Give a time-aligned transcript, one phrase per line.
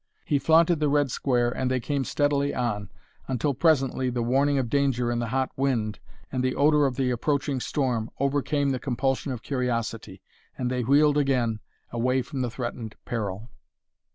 [0.25, 2.89] He flaunted the red square and they came steadily on,
[3.27, 5.99] until presently the warning of danger in the hot wind
[6.31, 10.23] and the odor of the approaching storm overcame the compulsion of curiosity,
[10.57, 11.59] and they wheeled again,
[11.91, 13.51] away from the threatened peril.